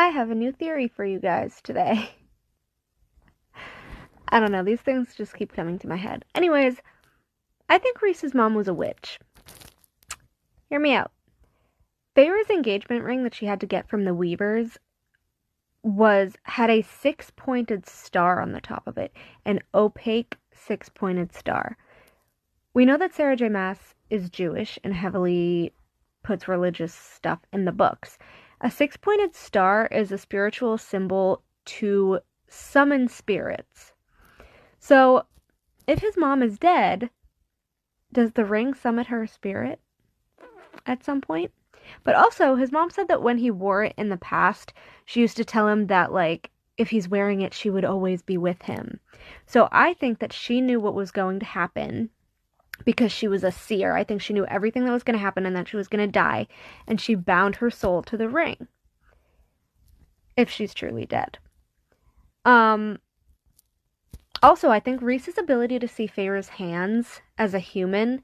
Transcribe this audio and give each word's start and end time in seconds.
I 0.00 0.08
have 0.08 0.30
a 0.30 0.34
new 0.36 0.52
theory 0.52 0.86
for 0.86 1.04
you 1.04 1.18
guys 1.18 1.60
today. 1.60 2.10
I 4.28 4.38
don't 4.38 4.52
know, 4.52 4.62
these 4.62 4.80
things 4.80 5.16
just 5.16 5.34
keep 5.34 5.52
coming 5.52 5.76
to 5.80 5.88
my 5.88 5.96
head. 5.96 6.24
Anyways, 6.36 6.76
I 7.68 7.78
think 7.78 8.00
Rhys's 8.00 8.32
mom 8.32 8.54
was 8.54 8.68
a 8.68 8.74
witch. 8.74 9.18
Hear 10.70 10.78
me 10.78 10.94
out. 10.94 11.10
Feyre's 12.14 12.48
engagement 12.48 13.02
ring 13.02 13.24
that 13.24 13.34
she 13.34 13.46
had 13.46 13.60
to 13.60 13.66
get 13.66 13.88
from 13.88 14.04
the 14.04 14.14
Weavers 14.14 14.78
was 15.82 16.34
had 16.44 16.70
a 16.70 16.82
six-pointed 16.82 17.86
star 17.86 18.40
on 18.40 18.52
the 18.52 18.60
top 18.60 18.86
of 18.86 18.98
it, 18.98 19.12
an 19.44 19.60
opaque 19.74 20.36
six-pointed 20.52 21.34
star. 21.34 21.76
We 22.72 22.84
know 22.84 22.98
that 22.98 23.14
Sarah 23.14 23.36
J. 23.36 23.48
Maas 23.48 23.94
is 24.10 24.30
Jewish 24.30 24.78
and 24.84 24.94
heavily 24.94 25.72
puts 26.22 26.46
religious 26.46 26.94
stuff 26.94 27.40
in 27.52 27.64
the 27.64 27.72
books. 27.72 28.18
A 28.60 28.70
six-pointed 28.70 29.36
star 29.36 29.86
is 29.86 30.10
a 30.10 30.18
spiritual 30.18 30.78
symbol 30.78 31.42
to 31.66 32.20
summon 32.48 33.08
spirits. 33.08 33.92
So, 34.80 35.26
if 35.86 36.00
his 36.00 36.16
mom 36.16 36.42
is 36.42 36.58
dead, 36.58 37.10
does 38.12 38.32
the 38.32 38.44
ring 38.44 38.74
summon 38.74 39.06
her 39.06 39.26
spirit 39.26 39.80
at 40.86 41.04
some 41.04 41.20
point? 41.20 41.52
But 42.02 42.16
also, 42.16 42.56
his 42.56 42.72
mom 42.72 42.90
said 42.90 43.08
that 43.08 43.22
when 43.22 43.38
he 43.38 43.50
wore 43.50 43.84
it 43.84 43.94
in 43.96 44.08
the 44.08 44.16
past, 44.16 44.72
she 45.04 45.20
used 45.20 45.36
to 45.36 45.44
tell 45.44 45.68
him 45.68 45.86
that, 45.86 46.12
like, 46.12 46.50
if 46.76 46.90
he's 46.90 47.08
wearing 47.08 47.40
it, 47.40 47.54
she 47.54 47.70
would 47.70 47.84
always 47.84 48.22
be 48.22 48.36
with 48.36 48.62
him. 48.62 49.00
So 49.46 49.68
I 49.70 49.94
think 49.94 50.18
that 50.18 50.32
she 50.32 50.60
knew 50.60 50.80
what 50.80 50.94
was 50.94 51.10
going 51.10 51.38
to 51.40 51.46
happen 51.46 52.10
because 52.84 53.12
she 53.12 53.28
was 53.28 53.44
a 53.44 53.52
seer. 53.52 53.94
I 53.94 54.04
think 54.04 54.22
she 54.22 54.32
knew 54.32 54.46
everything 54.46 54.84
that 54.84 54.92
was 54.92 55.02
going 55.02 55.16
to 55.16 55.22
happen 55.22 55.46
and 55.46 55.56
that 55.56 55.68
she 55.68 55.76
was 55.76 55.88
going 55.88 56.06
to 56.06 56.10
die. 56.10 56.46
And 56.86 57.00
she 57.00 57.14
bound 57.14 57.56
her 57.56 57.70
soul 57.70 58.02
to 58.02 58.16
the 58.16 58.28
ring. 58.28 58.68
If 60.36 60.50
she's 60.50 60.72
truly 60.72 61.04
dead. 61.04 61.38
Um, 62.44 62.98
also, 64.42 64.70
I 64.70 64.80
think 64.80 65.02
Rhys's 65.02 65.36
ability 65.36 65.78
to 65.80 65.88
see 65.88 66.06
Feyre's 66.06 66.48
hands 66.48 67.20
as 67.36 67.54
a 67.54 67.58
human 67.58 68.22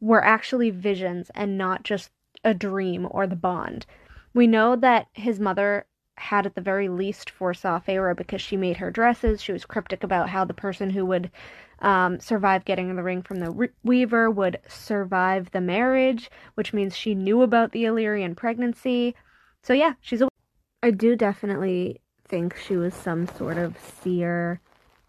were 0.00 0.24
actually 0.24 0.70
visions 0.70 1.30
and 1.34 1.58
not 1.58 1.82
just 1.82 2.10
a 2.44 2.54
dream 2.54 3.08
or 3.10 3.26
the 3.26 3.36
bond. 3.36 3.86
We 4.32 4.46
know 4.46 4.76
that 4.76 5.08
his 5.14 5.40
mother 5.40 5.86
had 6.18 6.46
at 6.46 6.54
the 6.54 6.60
very 6.60 6.88
least 6.88 7.28
foresaw 7.28 7.80
Feyre 7.80 8.16
because 8.16 8.40
she 8.40 8.56
made 8.56 8.78
her 8.78 8.90
dresses. 8.90 9.42
She 9.42 9.52
was 9.52 9.64
cryptic 9.64 10.04
about 10.04 10.30
how 10.30 10.44
the 10.44 10.54
person 10.54 10.90
who 10.90 11.04
would 11.06 11.30
um, 11.80 12.20
survive 12.20 12.64
getting 12.64 12.94
the 12.94 13.02
ring 13.02 13.22
from 13.22 13.40
the 13.40 13.50
re- 13.50 13.68
Weaver 13.82 14.30
would 14.30 14.58
survive 14.66 15.50
the 15.50 15.60
marriage, 15.60 16.30
which 16.54 16.72
means 16.72 16.96
she 16.96 17.14
knew 17.14 17.42
about 17.42 17.72
the 17.72 17.84
Illyrian 17.84 18.34
pregnancy. 18.34 19.14
So 19.62 19.72
yeah, 19.72 19.94
she's 20.00 20.22
a. 20.22 20.28
I 20.82 20.90
do 20.90 21.16
definitely 21.16 22.00
think 22.26 22.56
she 22.56 22.76
was 22.76 22.94
some 22.94 23.26
sort 23.26 23.58
of 23.58 23.76
seer 23.78 24.60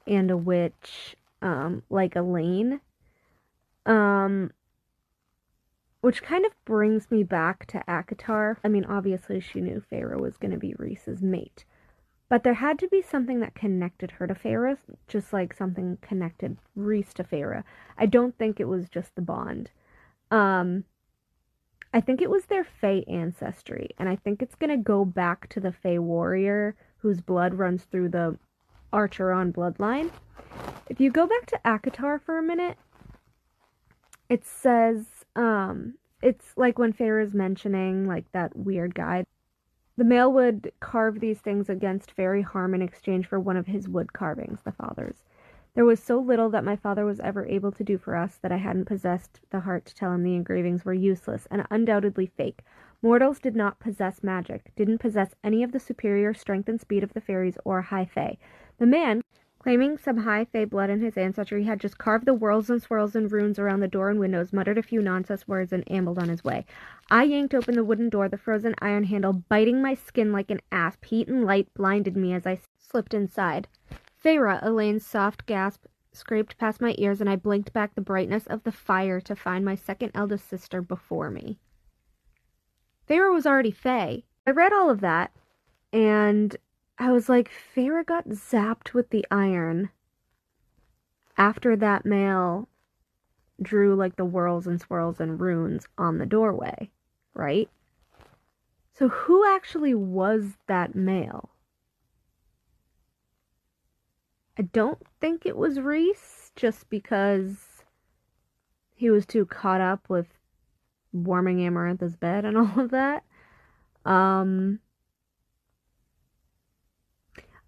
and 0.05 0.31
a 0.31 0.37
witch, 0.37 1.15
um, 1.41 1.83
like 1.89 2.15
Elain. 2.15 2.81
Um, 3.85 4.51
which 6.01 6.21
kind 6.21 6.45
of 6.45 6.51
brings 6.65 7.09
me 7.09 7.23
back 7.23 7.65
to 7.67 7.83
ACOTAR. 7.87 8.57
I 8.63 8.67
mean, 8.67 8.85
obviously, 8.85 9.39
she 9.39 9.61
knew 9.61 9.83
Feyre 9.91 10.19
was 10.19 10.37
going 10.37 10.51
to 10.51 10.57
be 10.57 10.75
Rhys's 10.77 11.21
mate. 11.21 11.65
But 12.29 12.43
there 12.43 12.55
had 12.55 12.77
to 12.79 12.87
be 12.87 13.01
something 13.01 13.39
that 13.39 13.55
connected 13.55 14.11
her 14.11 14.27
to 14.27 14.33
Feyre, 14.33 14.77
just 15.07 15.31
like 15.31 15.53
something 15.53 15.97
connected 16.01 16.57
Rhys 16.75 17.13
to 17.13 17.23
Feyre. 17.23 17.63
I 17.97 18.05
don't 18.05 18.37
think 18.37 18.59
it 18.59 18.67
was 18.67 18.89
just 18.89 19.15
the 19.15 19.21
bond. 19.21 19.71
Um, 20.29 20.83
I 21.93 22.01
think 22.01 22.21
it 22.21 22.29
was 22.29 22.45
their 22.45 22.65
Fae 22.65 23.05
ancestry, 23.07 23.91
and 23.97 24.09
I 24.09 24.17
think 24.17 24.41
it's 24.41 24.55
going 24.55 24.71
to 24.71 24.77
go 24.77 25.05
back 25.05 25.47
to 25.49 25.61
the 25.61 25.71
Fae 25.71 25.99
warrior 25.99 26.75
whose 26.97 27.21
blood 27.21 27.53
runs 27.53 27.83
through 27.83 28.09
the 28.09 28.37
Archeron 28.91 29.53
bloodline. 29.53 30.11
If 30.89 30.99
you 30.99 31.11
go 31.11 31.27
back 31.27 31.45
to 31.47 31.61
ACOTAR 31.63 32.21
for 32.21 32.37
a 32.37 32.43
minute, 32.43 32.77
it 34.29 34.45
says 34.45 35.05
um, 35.35 35.93
it's 36.21 36.53
like 36.57 36.77
when 36.77 36.93
is 36.93 37.33
mentioning 37.33 38.07
like 38.07 38.31
that 38.31 38.55
weird 38.55 38.95
guy. 38.95 39.25
The 39.97 40.03
male 40.03 40.31
would 40.31 40.71
carve 40.79 41.19
these 41.19 41.39
things 41.39 41.69
against 41.69 42.11
fairy 42.11 42.43
harm 42.43 42.75
in 42.75 42.83
exchange 42.83 43.25
for 43.25 43.39
one 43.39 43.57
of 43.57 43.65
his 43.65 43.89
wood 43.89 44.13
carvings, 44.13 44.61
the 44.61 44.71
father's. 44.71 45.23
There 45.73 45.85
was 45.85 46.01
so 46.01 46.19
little 46.19 46.49
that 46.51 46.63
my 46.63 46.75
father 46.75 47.03
was 47.03 47.19
ever 47.19 47.45
able 47.47 47.71
to 47.71 47.83
do 47.83 47.97
for 47.97 48.15
us 48.15 48.37
that 48.37 48.51
I 48.51 48.57
hadn't 48.57 48.85
possessed 48.85 49.41
the 49.49 49.61
heart 49.61 49.85
to 49.85 49.95
tell 49.95 50.13
him 50.13 50.21
the 50.23 50.35
engravings 50.35 50.85
were 50.85 50.93
useless 50.93 51.47
and 51.49 51.65
undoubtedly 51.71 52.27
fake. 52.27 52.61
Mortals 53.01 53.39
did 53.39 53.55
not 53.55 53.79
possess 53.79 54.23
magic, 54.23 54.71
didn't 54.75 54.99
possess 54.99 55.35
any 55.43 55.63
of 55.63 55.71
the 55.71 55.79
superior 55.79 56.33
strength 56.33 56.69
and 56.69 56.79
speed 56.79 57.03
of 57.03 57.13
the 57.13 57.21
fairies 57.21 57.57
or 57.65 57.81
high 57.81 58.05
fae. 58.05 58.37
The 58.77 58.85
man 58.85 59.21
Claiming 59.67 59.97
some 59.97 60.19
high 60.19 60.45
fae 60.45 60.63
blood 60.63 60.89
in 60.89 61.01
his 61.01 61.17
ancestry, 61.17 61.63
he 61.63 61.67
had 61.67 61.81
just 61.81 61.97
carved 61.97 62.25
the 62.25 62.33
whirls 62.33 62.69
and 62.69 62.81
swirls 62.81 63.17
and 63.17 63.29
runes 63.29 63.59
around 63.59 63.81
the 63.81 63.87
door 63.89 64.09
and 64.09 64.17
windows, 64.17 64.53
muttered 64.53 64.77
a 64.77 64.81
few 64.81 65.01
nonsense 65.01 65.45
words, 65.45 65.73
and 65.73 65.83
ambled 65.91 66.17
on 66.17 66.29
his 66.29 66.41
way. 66.41 66.65
I 67.11 67.23
yanked 67.23 67.53
open 67.53 67.75
the 67.75 67.83
wooden 67.83 68.07
door, 68.07 68.29
the 68.29 68.37
frozen 68.37 68.75
iron 68.79 69.03
handle 69.03 69.33
biting 69.33 69.81
my 69.81 69.93
skin 69.93 70.31
like 70.31 70.49
an 70.49 70.61
asp. 70.71 71.03
Heat 71.03 71.27
and 71.27 71.43
light 71.43 71.67
blinded 71.73 72.15
me 72.15 72.31
as 72.31 72.47
I 72.47 72.61
slipped 72.79 73.13
inside. 73.13 73.67
Feyre, 74.23 74.63
Elain's 74.63 75.05
soft 75.05 75.45
gasp 75.45 75.83
scraped 76.13 76.57
past 76.57 76.79
my 76.79 76.95
ears, 76.97 77.19
and 77.19 77.29
I 77.29 77.35
blinked 77.35 77.73
back 77.73 77.93
the 77.93 77.99
brightness 77.99 78.47
of 78.47 78.63
the 78.63 78.71
fire 78.71 79.19
to 79.19 79.35
find 79.35 79.65
my 79.65 79.75
second 79.75 80.11
eldest 80.15 80.47
sister 80.47 80.81
before 80.81 81.29
me. 81.29 81.59
Feyre 83.05 83.33
was 83.33 83.45
already 83.45 83.71
Fae. 83.71 84.23
I 84.47 84.51
read 84.51 84.71
all 84.71 84.89
of 84.89 85.01
that, 85.01 85.35
and 85.91 86.55
I 86.99 87.11
was 87.11 87.29
like, 87.29 87.49
Feyre 87.49 88.05
got 88.05 88.29
zapped 88.29 88.93
with 88.93 89.09
the 89.09 89.25
iron 89.29 89.89
after 91.37 91.75
that 91.75 92.05
male 92.05 92.67
drew 93.61 93.95
like 93.95 94.15
the 94.15 94.25
whirls 94.25 94.67
and 94.67 94.79
swirls 94.79 95.19
and 95.19 95.39
runes 95.39 95.87
on 95.97 96.17
the 96.17 96.25
doorway, 96.25 96.89
right? 97.33 97.69
So 98.93 99.09
who 99.09 99.45
actually 99.47 99.93
was 99.93 100.57
that 100.67 100.95
male? 100.95 101.51
I 104.57 104.63
don't 104.63 104.99
think 105.21 105.45
it 105.45 105.55
was 105.55 105.79
Rhys, 105.79 106.51
just 106.55 106.89
because 106.89 107.83
he 108.95 109.11
was 109.11 109.27
too 109.27 109.45
caught 109.45 109.81
up 109.81 110.09
with 110.09 110.25
warming 111.13 111.57
Amarantha's 111.59 112.15
bed 112.15 112.43
and 112.43 112.57
all 112.57 112.79
of 112.79 112.89
that. 112.89 113.23
Um, 114.03 114.79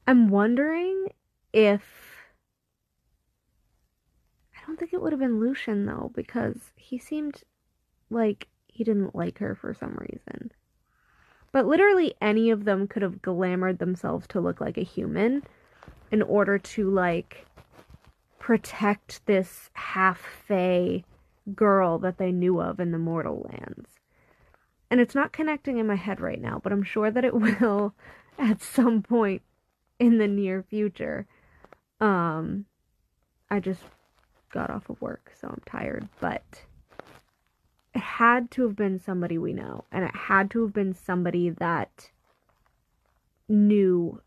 I'm 0.09 0.29
wondering 0.29 1.09
if. 1.53 1.83
I 4.55 4.65
don't 4.65 4.79
think 4.79 4.91
it 4.91 4.99
would 5.03 5.11
have 5.11 5.19
been 5.19 5.39
Lucien 5.39 5.85
though, 5.85 6.11
because 6.15 6.71
he 6.75 6.97
seemed 6.97 7.43
like 8.09 8.47
he 8.65 8.83
didn't 8.83 9.13
like 9.13 9.37
her 9.37 9.53
for 9.53 9.71
some 9.71 9.95
reason. 9.99 10.51
But 11.51 11.67
literally 11.67 12.15
any 12.19 12.49
of 12.49 12.65
them 12.65 12.87
could 12.87 13.03
have 13.03 13.21
glamored 13.21 13.77
themselves 13.77 14.25
to 14.29 14.39
look 14.41 14.59
like 14.59 14.79
a 14.79 14.83
human 14.83 15.43
in 16.09 16.23
order 16.23 16.57
to, 16.57 16.89
like, 16.89 17.45
protect 18.39 19.23
this 19.27 19.69
half 19.73 20.25
fae 20.47 21.03
girl 21.53 21.99
that 21.99 22.17
they 22.17 22.31
knew 22.31 22.59
of 22.59 22.79
in 22.79 22.91
the 22.91 22.97
mortal 22.97 23.47
lands. 23.47 23.91
And 24.89 24.99
it's 24.99 25.13
not 25.13 25.33
connecting 25.33 25.77
in 25.77 25.85
my 25.85 25.97
head 25.97 26.19
right 26.19 26.41
now, 26.41 26.59
but 26.63 26.71
I'm 26.71 26.81
sure 26.81 27.11
that 27.11 27.23
it 27.23 27.35
will 27.61 27.93
at 28.39 28.63
some 28.63 29.03
point 29.03 29.43
in 29.99 30.17
the 30.17 30.27
near 30.27 30.63
future. 30.63 31.27
Um, 31.99 32.65
I 33.49 33.59
just 33.59 33.83
got 34.51 34.69
off 34.69 34.89
of 34.89 35.01
work, 35.01 35.31
so 35.39 35.47
I'm 35.47 35.61
tired, 35.65 36.07
but 36.19 36.63
it 37.93 38.01
had 38.01 38.49
to 38.51 38.63
have 38.63 38.75
been 38.75 38.99
somebody 38.99 39.37
we 39.37 39.53
know, 39.53 39.85
and 39.91 40.05
it 40.05 40.15
had 40.15 40.49
to 40.51 40.61
have 40.63 40.73
been 40.73 40.93
somebody 40.93 41.49
that 41.49 42.09
knew 43.47 44.21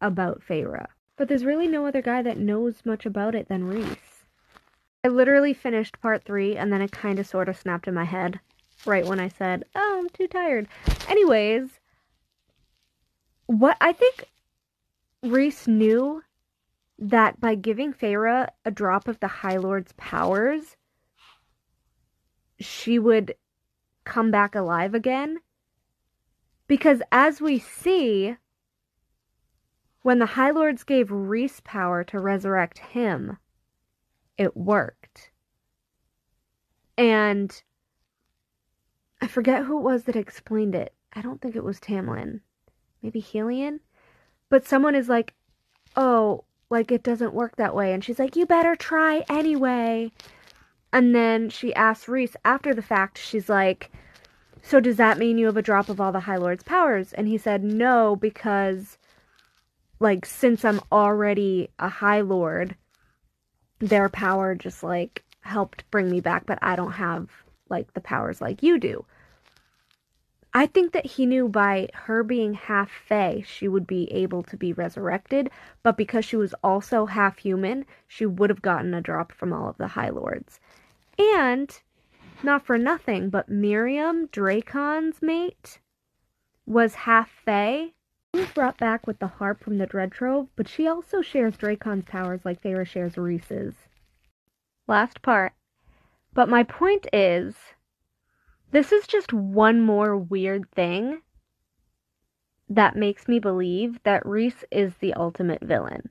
about 0.00 0.42
Feyre. 0.46 0.86
But 1.16 1.28
there's 1.28 1.44
really 1.44 1.68
no 1.68 1.86
other 1.86 2.02
guy 2.02 2.22
that 2.22 2.38
knows 2.38 2.82
much 2.84 3.06
about 3.06 3.34
it 3.34 3.48
than 3.48 3.64
Rhys. 3.64 4.24
I 5.04 5.08
literally 5.08 5.54
finished 5.54 6.00
part 6.00 6.24
three, 6.24 6.56
and 6.56 6.72
then 6.72 6.82
it 6.82 6.92
kind 6.92 7.18
of 7.18 7.26
sort 7.26 7.48
of 7.48 7.56
snapped 7.56 7.88
in 7.88 7.94
my 7.94 8.04
head 8.04 8.40
right 8.84 9.06
when 9.06 9.20
I 9.20 9.28
said, 9.28 9.64
Oh, 9.74 10.00
I'm 10.00 10.08
too 10.10 10.26
tired. 10.26 10.68
Anyways, 11.08 11.80
what 13.46 13.76
I 13.80 13.92
think 13.92 14.26
Rhys 15.22 15.68
knew 15.68 16.22
that 16.98 17.40
by 17.40 17.54
giving 17.54 17.92
Feyre 17.92 18.48
a 18.64 18.70
drop 18.70 19.06
of 19.06 19.20
the 19.20 19.28
High 19.28 19.56
Lord's 19.56 19.92
powers, 19.92 20.76
she 22.58 22.98
would 22.98 23.34
come 24.04 24.30
back 24.30 24.54
alive 24.54 24.94
again. 24.94 25.38
Because 26.66 27.02
as 27.12 27.40
we 27.40 27.58
see, 27.58 28.36
when 30.02 30.18
the 30.18 30.26
High 30.26 30.50
Lords 30.50 30.82
gave 30.84 31.10
Rhys 31.10 31.60
power 31.60 32.02
to 32.04 32.18
resurrect 32.18 32.78
him, 32.78 33.38
it 34.36 34.56
worked. 34.56 35.30
And 36.98 37.62
I 39.20 39.28
forget 39.28 39.64
who 39.64 39.78
it 39.78 39.82
was 39.82 40.04
that 40.04 40.16
explained 40.16 40.74
it. 40.74 40.94
I 41.12 41.22
don't 41.22 41.40
think 41.40 41.54
it 41.54 41.64
was 41.64 41.78
Tamlin. 41.78 42.40
maybe 43.02 43.20
Helion. 43.20 43.80
But 44.52 44.68
someone 44.68 44.94
is 44.94 45.08
like, 45.08 45.32
oh, 45.96 46.44
like 46.68 46.92
it 46.92 47.02
doesn't 47.02 47.32
work 47.32 47.56
that 47.56 47.74
way. 47.74 47.94
And 47.94 48.04
she's 48.04 48.18
like, 48.18 48.36
you 48.36 48.44
better 48.44 48.76
try 48.76 49.24
anyway. 49.30 50.12
And 50.92 51.14
then 51.14 51.48
she 51.48 51.74
asks 51.74 52.06
Rhys 52.06 52.36
after 52.44 52.74
the 52.74 52.82
fact, 52.82 53.16
she's 53.16 53.48
like, 53.48 53.90
so 54.60 54.78
does 54.78 54.98
that 54.98 55.16
mean 55.16 55.38
you 55.38 55.46
have 55.46 55.56
a 55.56 55.62
drop 55.62 55.88
of 55.88 56.02
all 56.02 56.12
the 56.12 56.20
High 56.20 56.36
Lord's 56.36 56.64
powers? 56.64 57.14
And 57.14 57.26
he 57.28 57.38
said, 57.38 57.64
no, 57.64 58.14
because, 58.14 58.98
like, 60.00 60.26
since 60.26 60.66
I'm 60.66 60.82
already 60.92 61.70
a 61.78 61.88
High 61.88 62.20
Lord, 62.20 62.76
their 63.78 64.10
power 64.10 64.54
just, 64.54 64.82
like, 64.82 65.24
helped 65.40 65.90
bring 65.90 66.10
me 66.10 66.20
back, 66.20 66.44
but 66.44 66.58
I 66.60 66.76
don't 66.76 66.92
have, 66.92 67.30
like, 67.70 67.94
the 67.94 68.02
powers 68.02 68.42
like 68.42 68.62
you 68.62 68.78
do. 68.78 69.06
I 70.54 70.66
think 70.66 70.92
that 70.92 71.06
he 71.06 71.24
knew 71.24 71.48
by 71.48 71.88
her 71.94 72.22
being 72.22 72.52
half 72.54 72.90
Fae, 72.90 73.42
she 73.46 73.68
would 73.68 73.86
be 73.86 74.12
able 74.12 74.42
to 74.42 74.56
be 74.56 74.74
resurrected, 74.74 75.50
but 75.82 75.96
because 75.96 76.26
she 76.26 76.36
was 76.36 76.54
also 76.62 77.06
half 77.06 77.38
human, 77.38 77.86
she 78.06 78.26
would 78.26 78.50
have 78.50 78.60
gotten 78.60 78.92
a 78.92 79.00
drop 79.00 79.32
from 79.32 79.52
all 79.52 79.70
of 79.70 79.78
the 79.78 79.88
High 79.88 80.10
Lords. 80.10 80.60
And, 81.18 81.80
not 82.42 82.66
for 82.66 82.76
nothing, 82.76 83.30
but 83.30 83.48
Miryam, 83.48 84.26
Drakon's 84.26 85.22
mate, 85.22 85.78
was 86.66 86.94
half 86.94 87.30
Fae. 87.30 87.92
She 88.34 88.40
was 88.40 88.50
brought 88.50 88.76
back 88.76 89.06
with 89.06 89.20
the 89.20 89.28
harp 89.28 89.64
from 89.64 89.78
the 89.78 89.86
Dread 89.86 90.12
Trove, 90.12 90.48
but 90.54 90.68
she 90.68 90.86
also 90.86 91.22
shares 91.22 91.56
Drakon's 91.56 92.04
powers 92.04 92.44
like 92.44 92.62
Feyre 92.62 92.86
shares 92.86 93.16
Rhys's. 93.16 93.74
Last 94.86 95.22
part. 95.22 95.52
But 96.34 96.48
my 96.48 96.62
point 96.62 97.06
is 97.12 97.54
this 98.72 98.90
is 98.90 99.06
just 99.06 99.32
one 99.32 99.80
more 99.80 100.16
weird 100.16 100.68
thing 100.72 101.22
that 102.68 102.96
makes 102.96 103.28
me 103.28 103.38
believe 103.38 104.02
that 104.02 104.24
Rhys 104.24 104.64
is 104.70 104.96
the 104.96 105.12
ultimate 105.14 105.62
villain. 105.62 106.10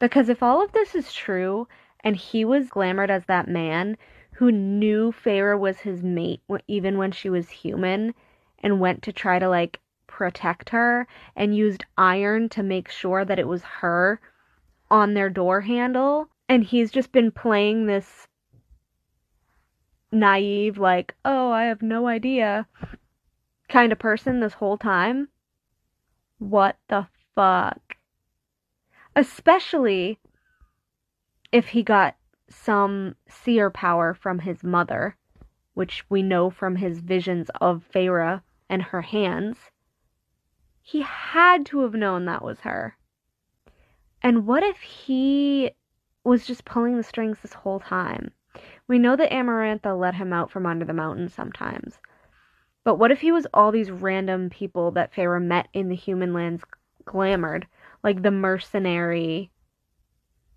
Because 0.00 0.28
if 0.28 0.42
all 0.42 0.62
of 0.62 0.72
this 0.72 0.94
is 0.94 1.12
true, 1.12 1.68
and 2.02 2.16
he 2.16 2.44
was 2.44 2.68
glamored 2.68 3.10
as 3.10 3.26
that 3.26 3.48
man 3.48 3.96
who 4.32 4.52
knew 4.52 5.12
Feyre 5.12 5.58
was 5.58 5.80
his 5.80 6.02
mate 6.02 6.40
even 6.68 6.98
when 6.98 7.10
she 7.10 7.28
was 7.28 7.48
human 7.50 8.14
and 8.60 8.80
went 8.80 9.02
to 9.02 9.12
try 9.12 9.38
to 9.38 9.48
like 9.48 9.80
protect 10.06 10.70
her 10.70 11.06
and 11.36 11.56
used 11.56 11.84
iron 11.96 12.48
to 12.50 12.62
make 12.62 12.88
sure 12.88 13.24
that 13.24 13.38
it 13.38 13.48
was 13.48 13.62
her 13.62 14.20
on 14.90 15.14
their 15.14 15.28
door 15.28 15.60
handle 15.60 16.28
and 16.48 16.64
he's 16.64 16.90
just 16.90 17.12
been 17.12 17.30
playing 17.30 17.86
this 17.86 18.26
naive, 20.10 20.78
like, 20.78 21.14
oh, 21.24 21.50
I 21.50 21.64
have 21.64 21.82
no 21.82 22.06
idea 22.06 22.66
kind 23.68 23.92
of 23.92 23.98
person 23.98 24.40
this 24.40 24.54
whole 24.54 24.78
time. 24.78 25.28
What 26.38 26.76
the 26.88 27.06
fuck? 27.34 27.96
Especially 29.14 30.18
if 31.52 31.68
he 31.68 31.82
got 31.82 32.16
some 32.48 33.16
seer 33.28 33.70
power 33.70 34.14
from 34.14 34.40
his 34.40 34.64
mother, 34.64 35.16
which 35.74 36.04
we 36.08 36.22
know 36.22 36.50
from 36.50 36.76
his 36.76 37.00
visions 37.00 37.50
of 37.60 37.84
Feyre 37.92 38.42
and 38.68 38.82
her 38.82 39.02
hands. 39.02 39.58
He 40.80 41.02
had 41.02 41.66
to 41.66 41.80
have 41.80 41.94
known 41.94 42.24
that 42.24 42.42
was 42.42 42.60
her. 42.60 42.96
And 44.22 44.46
what 44.46 44.62
if 44.62 44.78
he 44.80 45.72
was 46.24 46.46
just 46.46 46.64
pulling 46.64 46.96
the 46.96 47.02
strings 47.02 47.38
this 47.40 47.52
whole 47.52 47.80
time? 47.80 48.32
We 48.88 48.98
know 48.98 49.16
that 49.16 49.30
Amarantha 49.30 49.98
let 49.98 50.14
him 50.14 50.32
out 50.32 50.50
from 50.50 50.64
under 50.66 50.84
the 50.84 50.94
mountain 50.94 51.28
sometimes. 51.28 52.00
But 52.84 52.94
what 52.94 53.10
if 53.10 53.20
he 53.20 53.30
was 53.30 53.46
all 53.52 53.70
these 53.70 53.90
random 53.90 54.48
people 54.48 54.90
that 54.92 55.12
Feyre 55.12 55.40
met 55.40 55.68
in 55.74 55.88
the 55.88 55.94
human 55.94 56.32
lands 56.32 56.64
glamored? 57.04 57.64
Like 58.02 58.22
the 58.22 58.30
mercenary, 58.30 59.50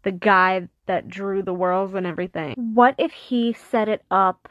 the 0.03 0.11
guy 0.11 0.69
that 0.85 1.09
drew 1.09 1.41
the 1.41 1.53
worlds 1.53 1.93
and 1.93 2.07
everything. 2.07 2.53
What 2.73 2.95
if 2.97 3.11
he 3.11 3.51
set 3.51 3.89
it 3.89 4.03
up 4.09 4.47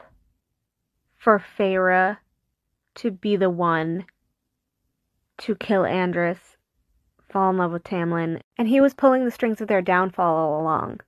for 1.17 1.39
Feyre 1.39 2.17
to 2.95 3.11
be 3.11 3.35
the 3.35 3.49
one 3.49 4.05
to 5.39 5.55
kill 5.55 5.85
Andras, 5.85 6.57
fall 7.29 7.49
in 7.49 7.57
love 7.57 7.71
with 7.71 7.83
Tamlin, 7.83 8.41
and 8.57 8.67
he 8.67 8.79
was 8.79 8.93
pulling 8.93 9.25
the 9.25 9.31
strings 9.31 9.59
of 9.59 9.67
their 9.67 9.81
downfall 9.81 10.35
all 10.35 10.61
along? 10.61 10.99